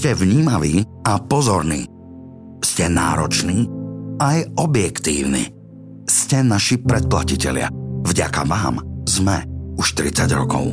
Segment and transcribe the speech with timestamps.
[0.00, 1.84] ste vnímaví a pozorní.
[2.64, 3.68] Ste nároční
[4.16, 5.52] aj objektívni.
[6.08, 7.68] Ste naši predplatitelia.
[8.08, 9.44] Vďaka vám sme
[9.76, 10.72] už 30 rokov.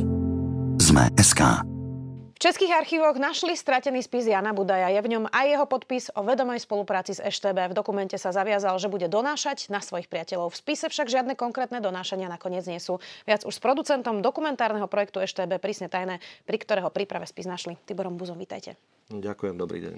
[0.80, 1.60] Sme SK.
[1.60, 4.88] V českých archívoch našli stratený spis Jana Budaja.
[4.96, 7.76] Je v ňom aj jeho podpis o vedomej spolupráci s EŠTB.
[7.76, 10.56] V dokumente sa zaviazal, že bude donášať na svojich priateľov.
[10.56, 12.96] V spise však žiadne konkrétne donášania nakoniec nie sú.
[13.28, 16.16] Viac už s producentom dokumentárneho projektu EŠTB Prísne tajné,
[16.48, 17.76] pri ktorého príprave spis našli.
[17.84, 18.80] Tiborom Buzom, vítajte.
[19.08, 19.96] Ďakujem, dobrý deň.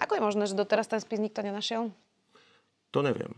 [0.00, 1.92] Ako je možné, že doteraz ten spis nikto nenašiel?
[2.96, 3.36] To neviem.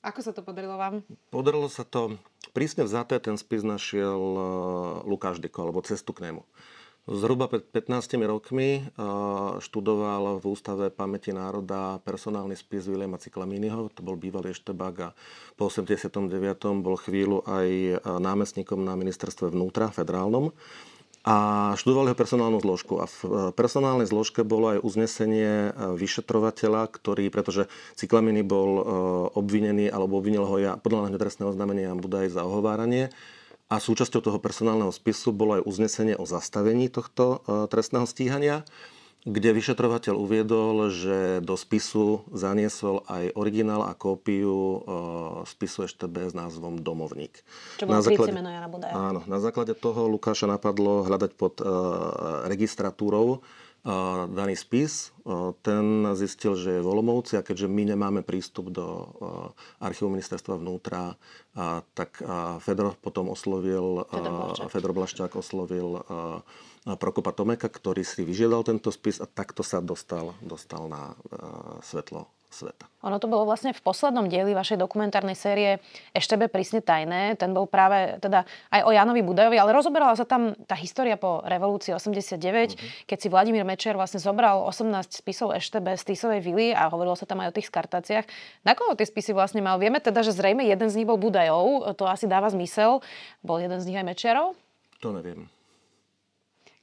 [0.00, 1.04] Ako sa to podarilo vám?
[1.28, 2.16] Podarilo sa to,
[2.56, 4.40] prísne vzaté, ten spis našiel e,
[5.04, 6.48] Lukáš Diko, alebo cestu k nemu.
[7.04, 8.82] Zhruba pred 15 rokmi e,
[9.60, 15.14] študoval v Ústave pamäti národa personálny spis Williama Ciklamínyho, to bol bývalý eštebák a
[15.60, 16.24] po 89.
[16.80, 20.56] bol chvíľu aj e, námestníkom na ministerstve vnútra federálnom
[21.26, 21.36] a
[21.74, 23.02] študoval jeho personálnu zložku.
[23.02, 27.66] A v e, personálnej zložke bolo aj uznesenie e, vyšetrovateľa, ktorý, pretože
[27.98, 28.82] Cyklaminy bol e,
[29.34, 33.10] obvinený, alebo obvinil ho ja, podľa nášho trestného oznámenia Budaj za ohováranie.
[33.68, 38.64] A súčasťou toho personálneho spisu bolo aj uznesenie o zastavení tohto trestného stíhania
[39.28, 44.80] kde vyšetrovateľ uviedol, že do spisu zaniesol aj originál a kópiu
[45.44, 47.44] spisu EŠTB s názvom Domovník.
[47.76, 48.96] Čo bolo na základe, meno Jana Budaja.
[48.96, 51.68] Áno, na základe toho Lukáša napadlo hľadať pod uh,
[52.48, 55.12] registratúrou uh, daný spis.
[55.60, 59.12] Ten zistil, že je v Olomouci a keďže my nemáme prístup do
[59.76, 61.20] archívu ministerstva vnútra,
[61.92, 62.24] tak
[62.64, 66.00] Fedor potom oslovil, uh, Fedor Blaščák oslovil
[66.96, 72.30] Prokopa Tomeka, ktorý si vyžiadal tento spis a takto sa dostal, dostal na uh, svetlo
[72.48, 72.88] sveta.
[73.04, 75.78] Ono to bolo vlastne v poslednom dieli vašej dokumentárnej série
[76.16, 77.36] Eštebe prísne tajné.
[77.36, 81.44] Ten bol práve teda aj o Janovi Budajovi, ale rozoberala sa tam tá história po
[81.44, 83.04] revolúcii 89, mm-hmm.
[83.04, 87.28] keď si Vladimír Mečer vlastne zobral 18 spisov Eštebe z Tisovej vily a hovorilo sa
[87.28, 88.24] tam aj o tých skartáciách.
[88.64, 89.76] Na koho tie spisy vlastne mal?
[89.76, 93.04] Vieme teda, že zrejme jeden z nich bol Budajov, to asi dáva zmysel.
[93.44, 94.56] Bol jeden z nich aj Mečerov?
[95.04, 95.57] To neviem.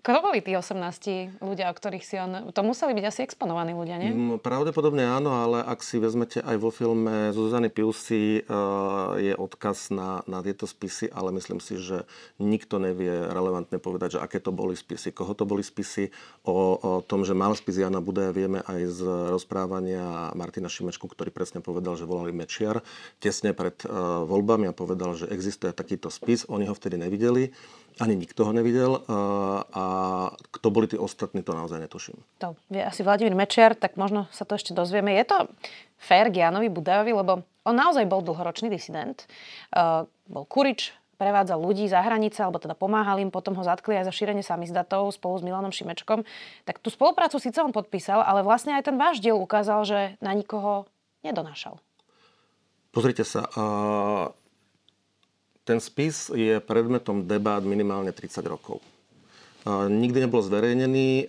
[0.06, 2.54] Kto boli tí 18 ľudia, o ktorých si on...
[2.54, 4.14] To museli byť asi exponovaní ľudia, nie?
[4.14, 9.90] Mm, pravdepodobne áno, ale ak si vezmete aj vo filme Zuzany Piusy, uh, je odkaz
[9.90, 12.06] na, na tieto spisy, ale myslím si, že
[12.38, 16.14] nikto nevie relevantne povedať, že aké to boli spisy, koho to boli spisy.
[16.46, 19.02] O, o tom, že mal spis Jana Budaja, vieme aj z
[19.34, 22.86] rozprávania Martina Šimečku, ktorý presne povedal, že volali Mečiar
[23.18, 26.46] tesne pred uh, voľbami a povedal, že existuje takýto spis.
[26.46, 27.50] Oni ho vtedy nevideli
[28.00, 29.04] ani nikto ho nevidel
[29.72, 29.86] a
[30.36, 32.20] kto boli tí ostatní, to naozaj netuším.
[32.44, 35.16] To vie asi Vladimír Mečiar, tak možno sa to ešte dozvieme.
[35.16, 35.38] Je to
[35.96, 39.24] fér k Janovi Budajovi, lebo on naozaj bol dlhoročný disident.
[40.28, 44.14] Bol kurič, prevádzal ľudí za hranice, alebo teda pomáhal im, potom ho zatkli aj za
[44.14, 46.28] šírenie samizdatov spolu s Milanom Šimečkom.
[46.68, 50.36] Tak tú spoluprácu síce on podpísal, ale vlastne aj ten váš diel ukázal, že na
[50.36, 50.92] nikoho
[51.24, 51.80] nedonášal.
[52.92, 53.48] Pozrite sa,
[55.66, 58.80] ten spis je predmetom debát minimálne 30 rokov
[59.90, 61.26] nikdy nebol zverejnený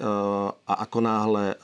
[0.68, 1.56] a ako náhle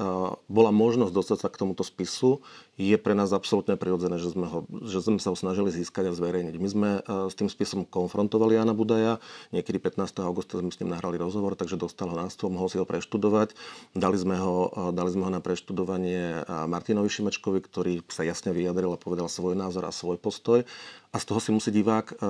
[0.49, 2.41] bola možnosť dostať sa k tomuto spisu,
[2.81, 6.17] je pre nás absolútne prirodzené, že sme, ho, že sme sa ho snažili získať a
[6.17, 6.55] zverejniť.
[6.57, 6.91] My sme
[7.29, 9.21] s tým spisom konfrontovali Jana Budaja,
[9.53, 10.25] niekedy 15.
[10.25, 13.53] augusta sme s ním nahrali rozhovor, takže dostal ho na stôl, mohol si ho preštudovať.
[13.93, 18.99] Dali sme ho, dali sme ho na preštudovanie Martinovi Šimečkovi, ktorý sa jasne vyjadril a
[18.99, 20.65] povedal svoj názor a svoj postoj
[21.13, 22.25] a z toho si musí divák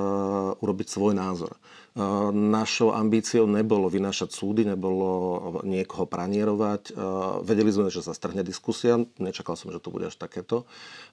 [0.58, 1.54] urobiť svoj názor.
[1.92, 6.96] Uh, našou ambíciou nebolo vynášať súdy, nebolo niekoho pranierovať.
[6.96, 8.96] Uh, vedeli sme, že sa strhne diskusia.
[9.20, 10.64] Nečakal som, že to bude až takéto.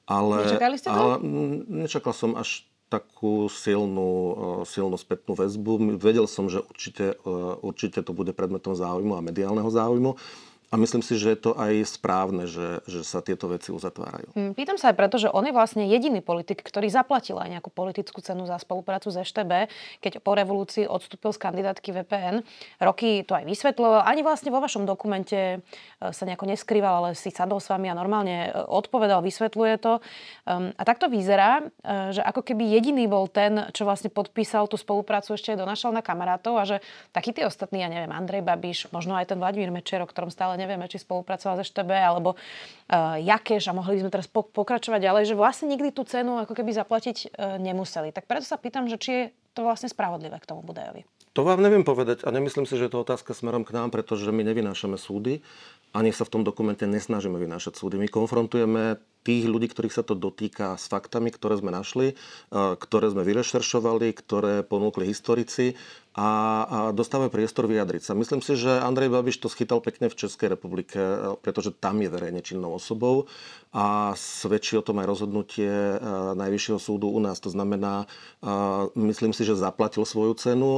[0.07, 0.95] Ale, Nečakali ste to?
[0.95, 1.13] Ale
[1.67, 4.09] nečakal som až takú silnú,
[4.65, 5.99] silnú spätnú väzbu.
[6.01, 7.21] Vedel som, že určite,
[7.61, 10.17] určite to bude predmetom záujmu a mediálneho záujmu.
[10.69, 14.37] A myslím si, že je to aj správne, že, že sa tieto veci uzatvárajú.
[14.37, 17.73] Hm, pýtam sa aj preto, že on je vlastne jediný politik, ktorý zaplatil aj nejakú
[17.73, 19.65] politickú cenu za spoluprácu s EŠTB,
[19.97, 22.45] keď po revolúcii odstúpil z kandidátky VPN.
[22.85, 24.05] Roky to aj vysvetloval.
[24.05, 25.57] Ani vlastne vo vašom dokumente e,
[26.13, 29.97] sa nejako neskrýval, ale si sadol s vami a normálne e, odpovedal, vysvetľuje to.
[30.45, 34.77] Ehm, a takto vyzerá, e, že ako keby jediný bol ten, čo vlastne podpísal tú
[34.77, 36.77] spoluprácu, ešte aj donašal na kamarátov a že
[37.09, 40.91] takí tí ostatní, ja neviem, Andrej Babiš, možno aj ten Vladimír Mečer, ktorom stále nevieme,
[40.91, 45.39] či spolupracoval s ŠTB, alebo uh, Jakeš a mohli by sme teraz pokračovať ďalej, že
[45.39, 48.11] vlastne nikdy tú cenu ako keby zaplatiť uh, nemuseli.
[48.11, 49.23] Tak preto sa pýtam, že či je
[49.55, 51.07] to vlastne spravodlivé k tomu Budajovi.
[51.37, 54.27] To vám neviem povedať a nemyslím si, že je to otázka smerom k nám, pretože
[54.33, 55.45] my nevynášame súdy
[55.89, 57.97] ani sa v tom dokumente nesnažíme vynášať súdy.
[57.97, 62.15] My konfrontujeme tých ľudí, ktorých sa to dotýka s faktami, ktoré sme našli,
[62.53, 65.75] ktoré sme vyrešeršovali, ktoré ponúkli historici
[66.15, 68.13] a, dostávajú priestor vyjadriť sa.
[68.15, 70.97] Myslím si, že Andrej Babiš to schytal pekne v Českej republike,
[71.43, 73.27] pretože tam je verejne činnou osobou
[73.75, 75.99] a svedčí o tom aj rozhodnutie
[76.39, 77.43] Najvyššieho súdu u nás.
[77.43, 78.07] To znamená,
[78.95, 80.71] myslím si, že zaplatil svoju cenu.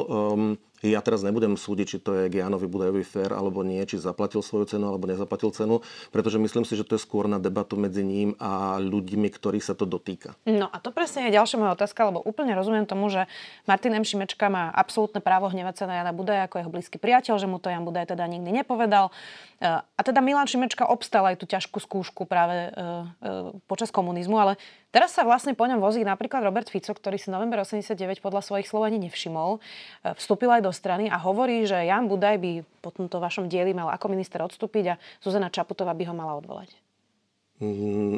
[0.82, 4.66] Ja teraz nebudem súdiť, či to je Gianovi Budajovi fér alebo nie, či zaplatil svoju
[4.66, 8.34] cenu alebo nezaplatil cenu, pretože myslím si, že to je skôr na debatu medzi ním
[8.42, 10.34] a ľuďmi, ktorých sa to dotýka.
[10.50, 13.30] No a to presne je ďalšia moja otázka, lebo úplne rozumiem tomu, že
[13.70, 14.02] Martin M.
[14.02, 17.62] Šimečka má absolútne právo hnevať sa na Jana Budaja ako jeho blízky priateľ, že mu
[17.62, 19.14] to Jan Budaj teda nikdy nepovedal.
[19.62, 22.74] E, a teda Milan Šimečka obstal aj tú ťažkú skúšku práve e, e,
[23.70, 24.58] počas komunizmu, ale
[24.92, 28.68] Teraz sa vlastne po ňom vozí napríklad Robert Fico, ktorý si november 89 podľa svojich
[28.68, 29.58] slov ani nevšimol.
[29.58, 29.60] E,
[30.20, 32.52] vstúpil aj do strany a hovorí, že Jan Budaj by
[32.84, 36.76] po tomto vašom dieli mal ako minister odstúpiť a Zuzana Čaputová by ho mala odvolať.
[37.62, 38.18] Mm,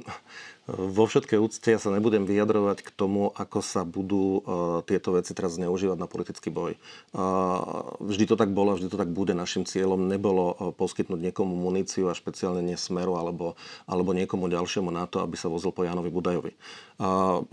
[0.72, 5.36] vo všetkej úcte ja sa nebudem vyjadrovať k tomu, ako sa budú uh, tieto veci
[5.36, 6.80] teraz zneužívať na politický boj.
[7.12, 9.36] Uh, vždy to tak bolo, vždy to tak bude.
[9.36, 14.88] Našim cieľom nebolo uh, poskytnúť niekomu muníciu a špeciálne nie Smeru alebo, alebo niekomu ďalšiemu
[14.88, 16.56] na to, aby sa vozil po Janovi Budajovi.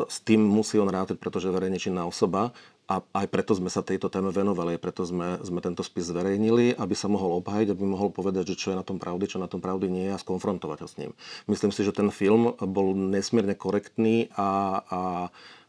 [0.07, 2.55] S tým musí on rátať, pretože verejne činná osoba
[2.91, 6.95] a aj preto sme sa tejto téme venovali, preto sme, sme tento spis zverejnili, aby
[6.99, 9.63] sa mohol obhajiť, aby mohol povedať, že čo je na tom pravdy, čo na tom
[9.63, 11.15] pravdy nie je a skonfrontovať ho s ním.
[11.47, 15.01] Myslím si, že ten film bol nesmierne korektný a, a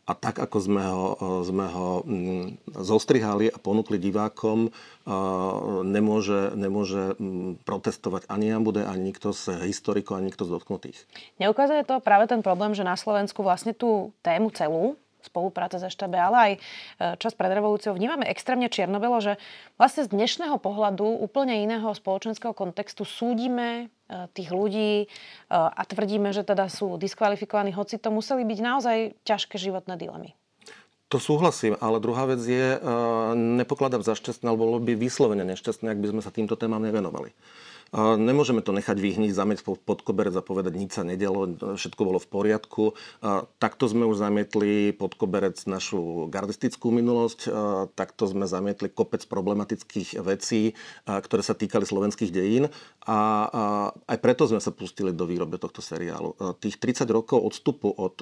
[0.09, 1.05] a tak, ako sme ho,
[1.45, 4.73] sme ho mm, zostrihali a ponúkli divákom,
[5.85, 10.97] nemôže, nemôže mm, protestovať ani Jan Bude, ani nikto z historikov, ani nikto z dotknutých.
[11.37, 16.13] Neukazuje to práve ten problém, že na Slovensku vlastne tú tému celú spolupráce s EŠTB,
[16.17, 16.59] ale aj e,
[17.21, 19.33] čas pred revolúciou vnímame extrémne čiernobelo, že
[19.75, 25.07] vlastne z dnešného pohľadu úplne iného spoločenského kontextu súdime e, tých ľudí e,
[25.51, 28.97] a tvrdíme, že teda sú diskvalifikovaní, hoci to museli byť naozaj
[29.27, 30.33] ťažké životné dilemy.
[31.11, 32.79] To súhlasím, ale druhá vec je,
[33.35, 37.35] nepokladám za šťastné, alebo bolo by vyslovene nešťastné, ak by sme sa týmto témam nevenovali.
[37.91, 41.43] Nemôžeme to nechať vyhniť, zameť pod koberec a povedať, nič sa nedelo,
[41.75, 42.83] všetko bolo v poriadku.
[43.59, 47.51] Takto sme už zamietli pod koberec našu gardistickú minulosť,
[47.99, 50.71] takto sme zamietli kopec problematických vecí,
[51.03, 52.71] ktoré sa týkali slovenských dejín
[53.03, 53.19] a
[54.07, 56.39] aj preto sme sa pustili do výroby tohto seriálu.
[56.63, 58.15] Tých 30 rokov odstupu od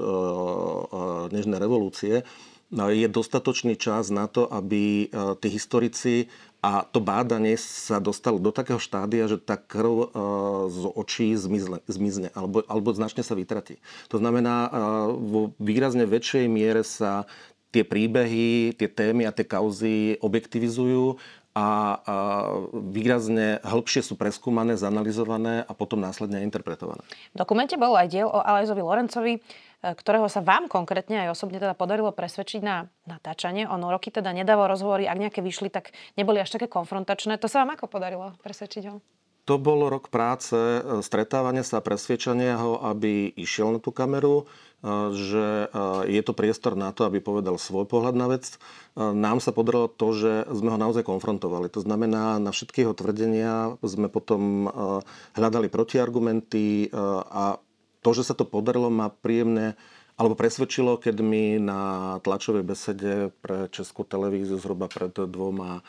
[1.29, 2.25] Nežnej revolúcie
[2.69, 5.09] je dostatočný čas na to, aby
[5.41, 10.07] tí historici a to bádanie sa dostalo do takého štádia, že tá krv uh,
[10.67, 13.79] z očí zmizne, zmizne alebo, alebo značne sa vytratí.
[14.11, 14.71] To znamená, uh,
[15.15, 17.23] vo výrazne väčšej miere sa
[17.69, 21.21] tie príbehy, tie témy a tie kauzy objektivizujú
[21.53, 21.67] a, a
[22.71, 27.01] výrazne hĺbšie sú preskúmané, zanalizované a potom následne interpretované.
[27.33, 29.33] V dokumente bol aj diel o Alajzovi Lorencovi,
[29.79, 33.63] E, ktorého sa vám konkrétne aj osobne teda podarilo presvedčiť na natáčanie.
[33.63, 37.39] Ono roky teda nedával rozhovory, ak nejaké vyšli, tak neboli až také konfrontačné.
[37.39, 38.99] To sa vám ako podarilo presvedčiť ho?
[39.47, 44.51] To bol rok práce, e, stretávania sa, presvedčania ho, aby išiel na tú kameru,
[45.11, 45.67] že
[46.07, 48.55] je to priestor na to, aby povedal svoj pohľad na vec.
[48.95, 51.67] Nám sa podarilo to, že sme ho naozaj konfrontovali.
[51.75, 54.71] To znamená, na všetky jeho tvrdenia sme potom
[55.35, 56.91] hľadali protiargumenty
[57.27, 57.59] a
[57.99, 59.75] to, že sa to podarilo, má príjemné
[60.19, 65.79] alebo presvedčilo, keď mi na tlačovej besede pre Českú televíziu zhruba pred dvoma,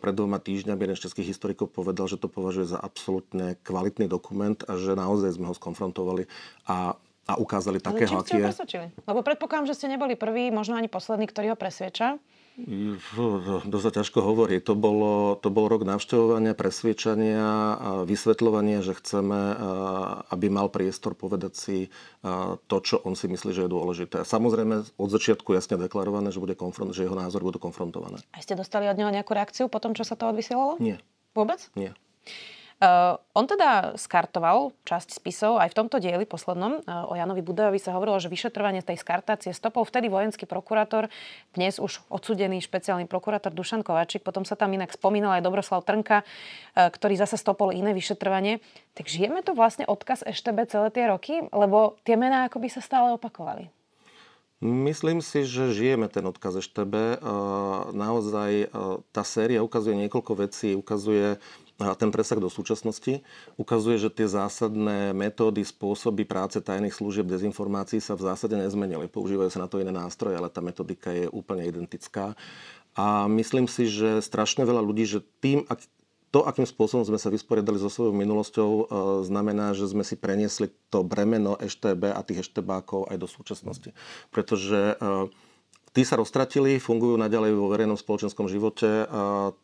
[0.00, 4.56] pred dvoma týždňami jeden z českých historikov povedal, že to považuje za absolútne kvalitný dokument
[4.64, 6.24] a že naozaj sme ho skonfrontovali
[6.64, 8.46] a a ukázali takého, aký je.
[8.46, 8.86] presvedčili?
[9.08, 12.20] Lebo predpokladám, že ste neboli prvý, možno ani posledný, ktorý ho presvieča.
[13.66, 14.62] To sa ťažko hovorí.
[14.62, 17.42] To, bolo, to bol rok navštevovania, presviečania
[17.74, 19.58] a vysvetľovania, že chceme,
[20.30, 21.76] aby mal priestor povedať si
[22.70, 24.22] to, čo on si myslí, že je dôležité.
[24.22, 28.22] Samozrejme, od začiatku jasne deklarované, že, bude konfront, že jeho názor budú konfrontované.
[28.30, 30.78] A ste dostali od neho nejakú reakciu po tom, čo sa to odvysielalo?
[30.78, 31.02] Nie.
[31.34, 31.58] Vôbec?
[31.74, 31.90] Nie.
[32.84, 37.80] Uh, on teda skartoval časť spisov, aj v tomto dieli poslednom uh, o Janovi Budajovi
[37.80, 41.08] sa hovorilo, že vyšetrovanie tej skartácie stopov vtedy vojenský prokurátor,
[41.56, 46.28] dnes už odsudený špeciálny prokurátor Dušan Kovačik, potom sa tam inak spomínal aj Dobroslav Trnka,
[46.28, 48.60] uh, ktorý zase stopol iné vyšetrovanie.
[48.92, 53.16] Tak žijeme to vlastne odkaz EŠTB celé tie roky, lebo tie mená akoby sa stále
[53.16, 53.72] opakovali.
[54.64, 57.20] Myslím si, že žijeme ten odkaz EŠTB.
[57.92, 58.72] Naozaj
[59.12, 60.72] tá séria ukazuje niekoľko vecí.
[60.72, 61.36] Ukazuje
[61.92, 63.20] ten presah do súčasnosti
[63.60, 69.12] ukazuje, že tie zásadné metódy, spôsoby práce tajných služieb, dezinformácií sa v zásade nezmenili.
[69.12, 72.32] Používajú sa na to iné nástroje, ale tá metodika je úplne identická.
[72.96, 75.84] A myslím si, že strašne veľa ľudí, že tým, ak,
[76.30, 78.84] to, akým spôsobom sme sa vysporiadali so svojou minulosťou, e,
[79.26, 83.90] znamená, že sme si preniesli to bremeno EŠTB a tých EŠTBákov aj do súčasnosti.
[84.30, 85.30] Pretože e,
[85.94, 89.06] Tí sa roztratili, fungujú naďalej vo verejnom spoločenskom živote.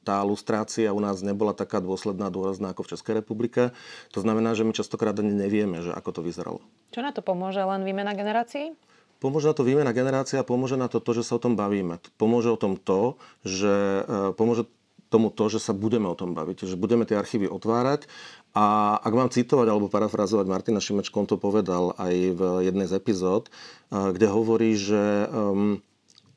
[0.07, 3.75] Tá lustrácia u nás nebola taká dôsledná, dôrazná ako v Českej republike.
[4.15, 6.63] To znamená, že my častokrát ani nevieme, že ako to vyzeralo.
[6.95, 7.59] Čo na to pomôže?
[7.59, 8.79] Len výmena generácií?
[9.19, 11.99] Pomôže na to výmena generácia, pomôže na to to, že sa o tom bavíme.
[12.15, 14.65] Pomôže o tom to, že e, pomôže
[15.11, 18.07] tomu to, že sa budeme o tom baviť, že budeme tie archívy otvárať
[18.55, 22.97] a ak mám citovať alebo parafrazovať Martina Šimečko, on to povedal aj v jednej z
[22.97, 25.83] epizód, e, kde hovorí, že um,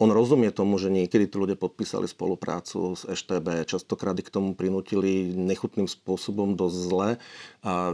[0.04, 5.32] on rozumie tomu, že niekedy tu ľudia podpísali spoluprácu s EŠTB, častokrát k tomu prinútili
[5.32, 7.10] nechutným spôsobom dosť zle,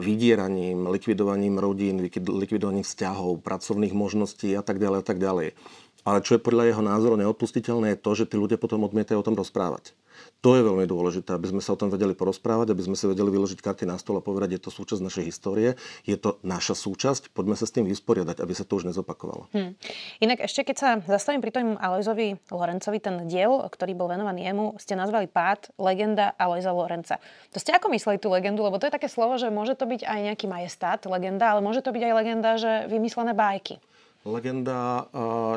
[0.02, 5.54] vydieraním, likvidovaním rodín, likvidovaním vzťahov, pracovných možností a tak ďalej a tak ďalej.
[6.02, 9.28] Ale čo je podľa jeho názoru neodpustiteľné je to, že tí ľudia potom odmietajú o
[9.30, 9.94] tom rozprávať.
[10.40, 13.28] To je veľmi dôležité, aby sme sa o tom vedeli porozprávať, aby sme sa vedeli
[13.28, 15.76] vyložiť karty na stôl a povedať, je to súčasť našej histórie,
[16.08, 19.52] je to naša súčasť, poďme sa s tým vysporiadať, aby sa to už nezopakovalo.
[19.52, 19.76] Hmm.
[20.24, 24.80] Inak ešte keď sa zastavím pri tom Alojzovi Lorencovi, ten diel, ktorý bol venovaný jemu,
[24.80, 27.20] ste nazvali Pád, legenda Alojza Lorenca.
[27.52, 28.64] To ste ako mysleli tú legendu?
[28.64, 31.84] Lebo to je také slovo, že môže to byť aj nejaký majestát, legenda, ale môže
[31.84, 33.84] to byť aj legenda, že vymyslené bájky.
[34.28, 35.08] Legenda,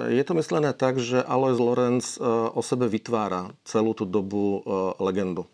[0.07, 4.63] je to myslené tak, že Alois Lorenz o sebe vytvára celú tú dobu
[5.03, 5.51] legendu.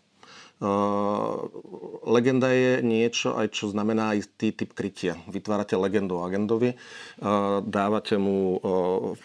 [2.05, 5.15] Legenda je niečo, aj čo znamená istý typ krytia.
[5.31, 6.75] Vytvárate legendu o agendovi,
[7.63, 8.59] dávate mu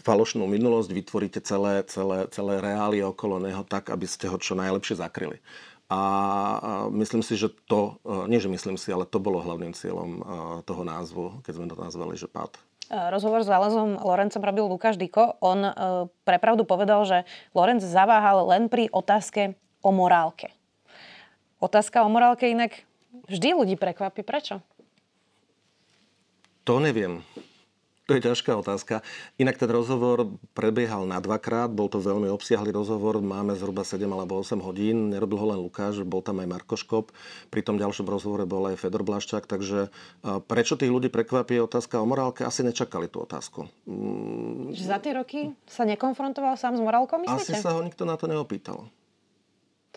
[0.00, 4.96] falošnú minulosť, vytvoríte celé, celé, celé reálie okolo neho tak, aby ste ho čo najlepšie
[5.02, 5.42] zakryli.
[5.92, 6.00] A
[6.88, 8.00] myslím si, že to,
[8.30, 10.24] nie že myslím si, ale to bolo hlavným cieľom
[10.64, 12.56] toho názvu, keď sme to nazvali, že pád.
[12.90, 15.36] E, rozhovor s Alezom Lorencom robil Lukáš Diko.
[15.40, 15.72] On e,
[16.26, 17.24] prepravdu povedal, že
[17.56, 20.52] Lorenc zaváhal len pri otázke o morálke.
[21.60, 22.84] Otázka o morálke inak
[23.30, 24.20] vždy ľudí prekvapí.
[24.20, 24.60] Prečo?
[26.64, 27.24] To neviem.
[28.04, 29.00] To je ťažká otázka.
[29.40, 34.36] Inak ten rozhovor prebiehal na dvakrát, bol to veľmi obsiahly rozhovor, máme zhruba 7 alebo
[34.36, 37.16] 8 hodín, nerobil ho len Lukáš, bol tam aj Marko Škop,
[37.48, 39.88] pri tom ďalšom rozhovore bol aj Fedor Blaščák, takže
[40.44, 43.72] prečo tých ľudí prekvapí otázka o morálke, asi nečakali tú otázku.
[43.88, 44.76] Mm.
[44.76, 47.56] Že za tie roky sa nekonfrontoval sám s morálkou, myslíte?
[47.56, 48.84] Asi sa ho nikto na to neopýtal.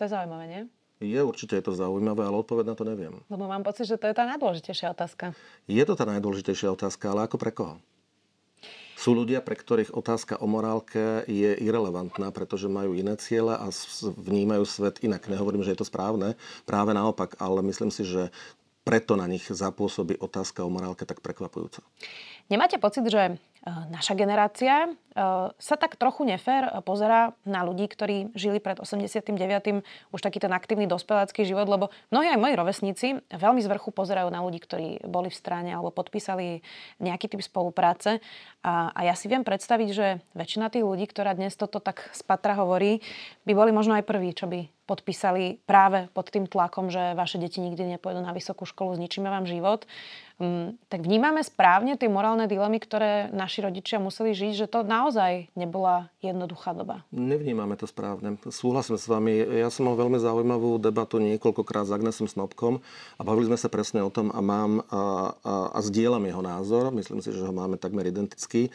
[0.00, 0.62] je zaujímavé, nie?
[1.04, 3.20] Je, určite je to zaujímavé, ale odpoveď na to neviem.
[3.28, 5.36] Lebo mám pocit, že to je tá najdôležitejšia otázka.
[5.68, 7.76] Je to tá najdôležitejšia otázka, ale ako pre koho?
[8.98, 13.70] Sú ľudia, pre ktorých otázka o morálke je irrelevantná, pretože majú iné ciele a
[14.02, 15.30] vnímajú svet inak.
[15.30, 16.34] Nehovorím, že je to správne,
[16.66, 18.34] práve naopak, ale myslím si, že
[18.82, 21.84] preto na nich zapôsobí otázka o morálke tak prekvapujúca.
[22.50, 23.38] Nemáte pocit, že
[23.68, 24.86] E, naša generácia
[25.58, 29.34] sa tak trochu nefér pozerá na ľudí, ktorí žili pred 89.
[30.14, 34.30] už taký ten aktívny dospelácky život, lebo mnohí aj moji rovesníci veľmi z vrchu pozerajú
[34.30, 36.62] na ľudí, ktorí boli v strane alebo podpísali
[37.02, 38.22] nejaký typ spolupráce.
[38.62, 40.06] A, a ja si viem predstaviť, že
[40.38, 43.02] väčšina tých ľudí, ktorá dnes toto tak spatra hovorí,
[43.42, 47.60] by boli možno aj prví, čo by podpísali práve pod tým tlakom, že vaše deti
[47.60, 49.84] nikdy nepôjdu na vysokú školu, zničíme vám život.
[50.40, 55.07] Um, tak vnímame správne tie morálne dilemy, ktoré naši rodičia museli žiť, že to naozaj
[55.56, 57.06] nebola jednoduchá doba.
[57.14, 58.36] Nevnímame to správne.
[58.48, 59.40] Súhlasím s vami.
[59.40, 62.84] Ja som mal veľmi zaujímavú debatu niekoľkokrát s Agnesom Snobkom
[63.16, 66.92] a bavili sme sa presne o tom a mám a, a, a zdieľam jeho názor.
[66.92, 68.68] Myslím si, že ho máme takmer identický.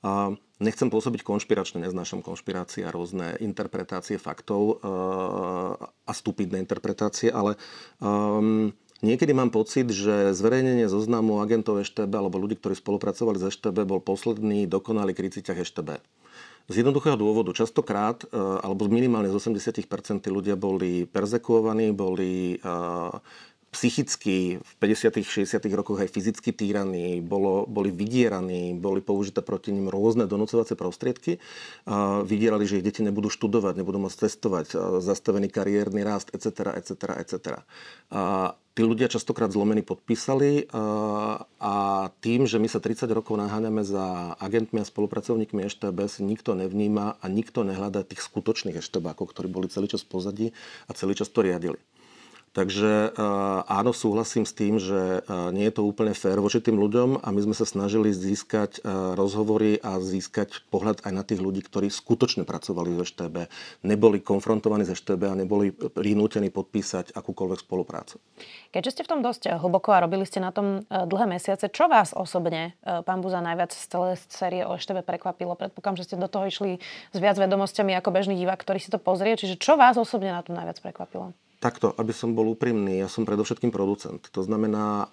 [0.00, 4.80] A nechcem pôsobiť konšpiračne, neznášam konšpirácie a rôzne interpretácie faktov
[5.84, 7.60] a stupidné interpretácie, ale
[8.00, 13.88] um, Niekedy mám pocit, že zverejnenie zoznamu agentov EŠTB alebo ľudí, ktorí spolupracovali s EŠTB,
[13.88, 16.04] bol posledný dokonalý kritiťah EŠTB.
[16.70, 22.68] Z jednoduchého dôvodu, častokrát, e, alebo minimálne z 80% ľudia boli perzekuovaní, boli e,
[23.70, 29.86] psychicky v 50 60 rokoch aj fyzicky týraní, bolo, boli vydieraní, boli použité proti ním
[29.86, 31.38] rôzne donúcovacie prostriedky.
[31.86, 34.66] A vydierali, že ich deti nebudú študovať, nebudú môcť testovať,
[34.98, 37.62] zastavený kariérny rast, etc., etc., etc.
[38.10, 40.66] A tí ľudia častokrát zlomení podpísali
[41.62, 41.74] a
[42.18, 47.22] tým, že my sa 30 rokov naháňame za agentmi a spolupracovníkmi EŠTB, si nikto nevníma
[47.22, 50.50] a nikto nehľadá tých skutočných EŠTBákov, ktorí boli celý čas pozadí
[50.86, 51.78] a celý čas to riadili.
[52.50, 53.20] Takže eh,
[53.70, 57.28] áno, súhlasím s tým, že eh, nie je to úplne fér voči tým ľuďom a
[57.30, 61.86] my sme sa snažili získať eh, rozhovory a získať pohľad aj na tých ľudí, ktorí
[61.86, 63.36] skutočne pracovali v ŠTB,
[63.86, 68.18] neboli konfrontovaní s ŠTB a neboli prinútení podpísať akúkoľvek spoluprácu.
[68.74, 72.10] Keďže ste v tom dosť hlboko a robili ste na tom dlhé mesiace, čo vás
[72.14, 75.54] osobne, pán Buza, najviac z celej série o ŠTB prekvapilo?
[75.54, 76.82] Predpokladám, že ste do toho išli
[77.14, 79.38] s viac vedomosťami ako bežný divák, ktorý si to pozrie.
[79.38, 81.34] Čiže čo vás osobne na tom najviac prekvapilo?
[81.60, 84.32] Takto, aby som bol úprimný, ja som predovšetkým producent.
[84.32, 85.12] To znamená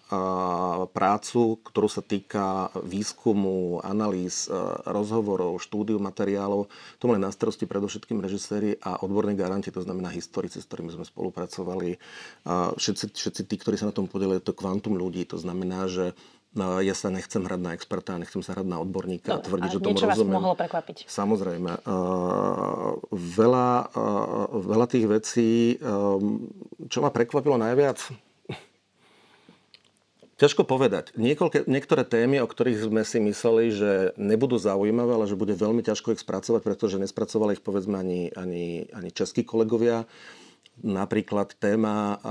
[0.95, 4.47] prácu, ktorú sa týka výskumu, analýz,
[4.87, 6.71] rozhovorov, štúdiu materiálov,
[7.03, 11.03] to mali na starosti predovšetkým režiséri a odborní garanti, to znamená historici, s ktorými sme
[11.03, 11.99] spolupracovali.
[12.79, 15.27] Všetci, všetci tí, ktorí sa na tom podielili, to kvantum ľudí.
[15.27, 16.15] To znamená, že
[16.57, 19.97] ja sa nechcem hrať na experta, nechcem sa hrať na odborníka a tvrdiť, že tomu
[20.01, 20.09] rozumiem.
[20.09, 21.05] vás mohlo prekvapiť?
[21.05, 21.71] Samozrejme.
[21.85, 26.49] Uh, veľa, uh, veľa tých vecí, um,
[26.89, 28.01] čo ma prekvapilo najviac,
[30.37, 31.17] ťažko povedať.
[31.17, 35.81] Niekoľké, niektoré témy, o ktorých sme si mysleli, že nebudú zaujímavé, ale že bude veľmi
[35.81, 40.05] ťažko ich spracovať, pretože nespracovali ich povedzme ani, ani, ani českí kolegovia.
[40.77, 42.21] Napríklad téma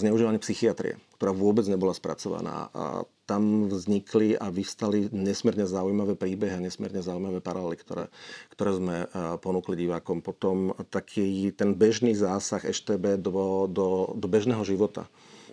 [0.00, 2.72] zneužívania psychiatrie, ktorá vôbec nebola spracovaná.
[2.72, 8.10] A tam vznikli a vyvstali nesmierne zaujímavé príbehy a nesmierne zaujímavé paralely, ktoré,
[8.50, 8.96] ktoré sme
[9.38, 10.18] ponúkli divákom.
[10.18, 13.86] Potom taký ten bežný zásah EŠTB do, do,
[14.18, 15.06] do bežného života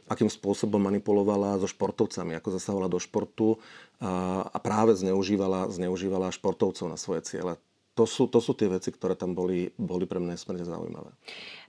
[0.08, 3.60] akým spôsobom manipulovala so športovcami, ako zasahovala do športu
[4.00, 7.60] a práve zneužívala, zneužívala športovcov na svoje ciele.
[8.00, 11.12] To sú, to sú tie veci, ktoré tam boli, boli pre mňa nesmierne zaujímavé.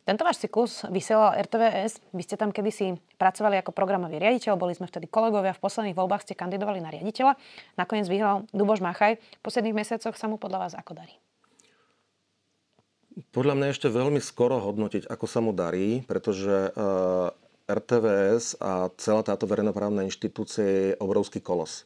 [0.08, 2.00] Tento váš cyklus vysielal RTVS.
[2.16, 6.24] Vy ste tam kedysi pracovali ako programový riaditeľ, boli sme vtedy kolegovia, v posledných voľbách
[6.24, 7.36] ste kandidovali na riaditeľa.
[7.76, 9.20] Nakoniec vyhral Duboš Machaj.
[9.20, 11.12] V posledných mesiacoch sa mu podľa vás ako darí?
[13.36, 17.28] Podľa mňa ešte veľmi skoro hodnotiť, ako sa mu darí, pretože eh,
[17.68, 21.84] RTVS a celá táto verejnoprávna inštitúcia je obrovský kolos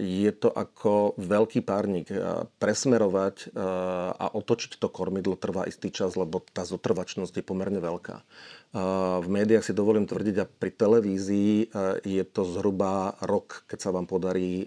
[0.00, 2.08] je to ako veľký párnik.
[2.56, 3.52] Presmerovať
[4.16, 8.24] a otočiť to kormidlo trvá istý čas, lebo tá zotrvačnosť je pomerne veľká.
[8.74, 11.70] V médiách si dovolím tvrdiť a pri televízii
[12.02, 14.66] je to zhruba rok, keď sa vám podarí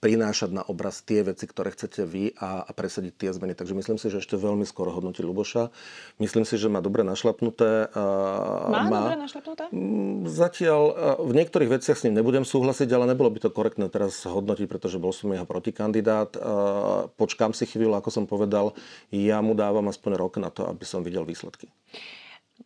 [0.00, 3.52] prinášať na obraz tie veci, ktoré chcete vy a, a presadiť tie zmeny.
[3.52, 5.68] Takže myslím si, že ešte veľmi skoro hodnotí Luboša.
[6.16, 7.92] Myslím si, že má dobre našlapnuté.
[7.92, 9.68] Má, má dobre našlapnuté?
[10.24, 10.82] Zatiaľ
[11.20, 14.96] v niektorých veciach s ním nebudem súhlasiť, ale nebolo by to korektné teraz hodnotiť, pretože
[14.96, 16.32] bol som jeho protikandidát.
[17.20, 18.72] Počkám si chvíľu, ako som povedal.
[19.12, 21.68] Ja mu dávam aspoň rok na to, aby som videl výsledky.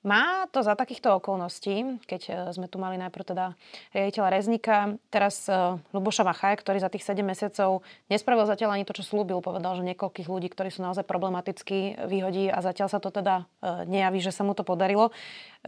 [0.05, 3.57] Má to za takýchto okolností, keď e, sme tu mali najprv teda
[3.97, 7.81] riaditeľa Reznika, teraz e, Luboša Machaj, ktorý za tých 7 mesiacov
[8.13, 9.41] nespravil zatiaľ ani to, čo slúbil.
[9.41, 13.89] Povedal, že niekoľkých ľudí, ktorí sú naozaj problematickí, vyhodí a zatiaľ sa to teda e,
[13.89, 15.09] nejaví, že sa mu to podarilo.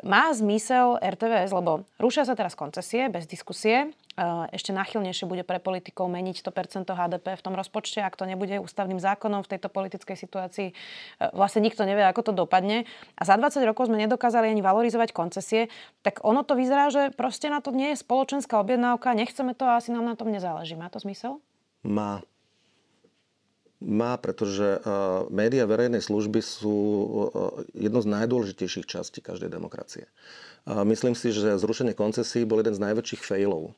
[0.05, 3.97] Má zmysel RTVS, lebo rušia sa teraz koncesie bez diskusie.
[4.49, 8.57] Ešte nachylnejšie bude pre politikov meniť to percento HDP v tom rozpočte, ak to nebude
[8.65, 10.69] ústavným zákonom v tejto politickej situácii.
[11.37, 12.89] Vlastne nikto nevie, ako to dopadne.
[13.21, 15.69] A za 20 rokov sme nedokázali ani valorizovať koncesie,
[16.01, 19.77] tak ono to vyzerá, že proste na to nie je spoločenská objednávka, nechceme to a
[19.77, 20.81] asi nám na tom nezáleží.
[20.81, 21.45] Má to zmysel?
[21.85, 22.25] Má.
[23.77, 30.09] Má, pretože uh, média verejnej služby sú uh, jedno z najdôležitejších častí každej demokracie.
[30.65, 33.77] Uh, myslím si, že zrušenie koncesí bol jeden z najväčších failov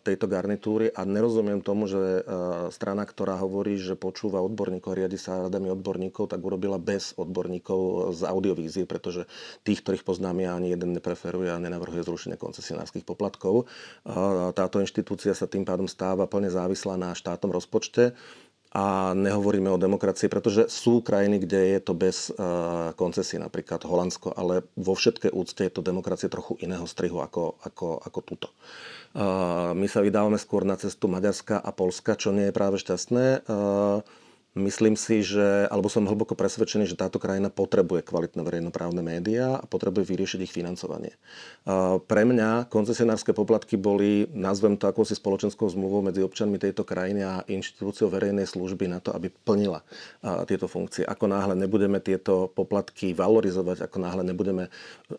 [0.00, 2.24] tejto garnitúry a nerozumiem tomu, že
[2.72, 8.24] strana, ktorá hovorí, že počúva odborníkov, riadi sa radami odborníkov, tak urobila bez odborníkov z
[8.24, 9.28] audiovízie, pretože
[9.60, 13.68] tých, ktorých poznám ja, ani jeden nepreferuje a nenavrhuje zrušenie koncesionárskych poplatkov.
[14.56, 18.16] Táto inštitúcia sa tým pádom stáva plne závislá na štátnom rozpočte
[18.74, 24.34] a nehovoríme o demokracii, pretože sú krajiny, kde je to bez uh, koncesí, napríklad Holandsko,
[24.34, 28.48] ale vo všetkej úcte je to demokracie trochu iného strihu ako, ako, ako túto.
[29.14, 33.46] Uh, my sa vydávame skôr na cestu Maďarska a Polska, čo nie je práve šťastné.
[34.54, 39.66] Myslím si, že, alebo som hlboko presvedčený, že táto krajina potrebuje kvalitné verejnoprávne médiá a
[39.66, 41.18] potrebuje vyriešiť ich financovanie.
[41.98, 47.42] Pre mňa koncesionárske poplatky boli, nazvem to akousi spoločenskou zmluvou medzi občanmi tejto krajiny a
[47.50, 49.82] inštitúciou verejnej služby na to, aby plnila
[50.46, 51.02] tieto funkcie.
[51.02, 54.70] Ako náhle nebudeme tieto poplatky valorizovať, ako náhle nebudeme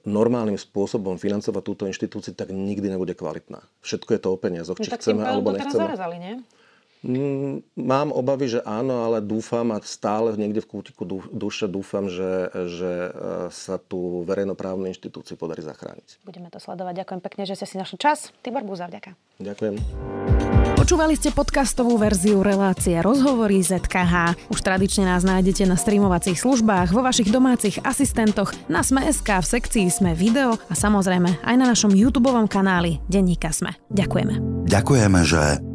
[0.08, 3.68] normálnym spôsobom financovať túto inštitúciu, tak nikdy nebude kvalitná.
[3.84, 5.92] Všetko je to o peniazoch, či no, chceme alebo nechceme.
[5.92, 6.36] Zarazali, nie?
[7.06, 12.50] Mm, mám obavy, že áno, ale dúfam a stále niekde v kútiku duše dúfam, že,
[12.66, 13.10] že e,
[13.54, 16.26] sa tu verejnoprávne inštitúcii podarí zachrániť.
[16.26, 17.06] Budeme to sledovať.
[17.06, 18.34] Ďakujem pekne, že ste si našli čas.
[18.42, 19.14] Tibor Búza, vďaka.
[19.38, 19.78] Ďakujem.
[20.74, 24.50] Počúvali ste podcastovú verziu relácie Rozhovory ZKH.
[24.50, 29.86] Už tradične nás nájdete na streamovacích službách, vo vašich domácich asistentoch, na Sme.sk, v sekcii
[29.94, 33.78] Sme video a samozrejme aj na našom YouTube kanáli Denníka Sme.
[33.94, 34.66] Ďakujeme.
[34.66, 35.75] Ďakujeme, že